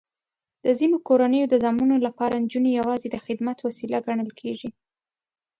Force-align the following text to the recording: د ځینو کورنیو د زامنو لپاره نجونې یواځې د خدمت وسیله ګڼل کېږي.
د 0.65 0.67
ځینو 0.79 0.97
کورنیو 1.07 1.49
د 1.49 1.55
زامنو 1.63 1.95
لپاره 2.07 2.41
نجونې 2.43 2.71
یواځې 2.79 3.07
د 3.11 3.17
خدمت 3.25 3.57
وسیله 3.67 3.97
ګڼل 4.07 4.29
کېږي. 4.39 4.69